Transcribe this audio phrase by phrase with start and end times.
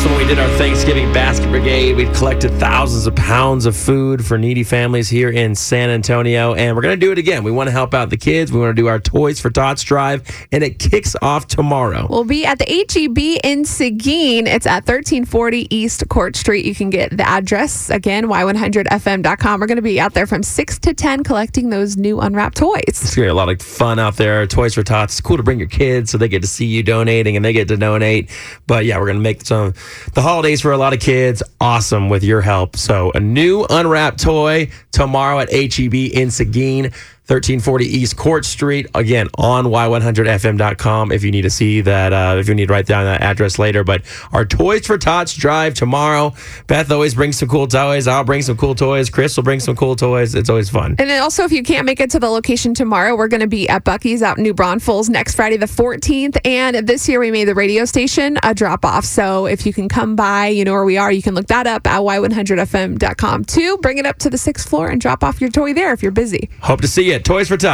[0.00, 1.94] awesome when we did our Thanksgiving basket brigade.
[1.94, 6.74] We collected thousands of pounds of food for needy families here in San Antonio, and
[6.74, 7.44] we're going to do it again.
[7.44, 8.50] We want to help out the kids.
[8.50, 12.06] We want to do our Toys for Tots drive, and it kicks off tomorrow.
[12.08, 14.46] We'll be at the HEB in Seguin.
[14.46, 16.64] It's at 1340 East Court Street.
[16.64, 19.60] You can get the address again, y100fm.com.
[19.60, 22.84] We're going to be out there from 6 to 10 collecting those new unwrapped toys.
[22.88, 24.46] It's going to be a lot of fun out there.
[24.46, 25.14] Toys for Tots.
[25.14, 27.52] It's cool to bring your kids so they get to see you donating and they
[27.52, 28.30] get to donate.
[28.66, 29.74] But yeah, we're going to make some
[30.14, 32.76] the holidays for a lot of kids awesome with your help.
[32.76, 36.92] So a new unwrapped toy tomorrow at HEB in Seguin.
[37.30, 38.88] 1340 East Court Street.
[38.92, 42.86] Again, on y100fm.com if you need to see that, uh, if you need to write
[42.86, 43.84] down that address later.
[43.84, 44.02] But
[44.32, 46.34] our Toys for Tots drive tomorrow.
[46.66, 48.08] Beth always brings some cool toys.
[48.08, 49.10] I'll bring some cool toys.
[49.10, 50.34] Chris will bring some cool toys.
[50.34, 50.96] It's always fun.
[50.98, 53.46] And then also, if you can't make it to the location tomorrow, we're going to
[53.46, 56.36] be at Buc-ee's out in New Braunfels next Friday, the 14th.
[56.44, 59.04] And this year, we made the radio station a drop off.
[59.04, 61.68] So if you can come by, you know where we are, you can look that
[61.68, 63.78] up at y100fm.com too.
[63.78, 66.10] Bring it up to the sixth floor and drop off your toy there if you're
[66.10, 66.50] busy.
[66.62, 67.19] Hope to see you.
[67.24, 67.68] Toys for Tots.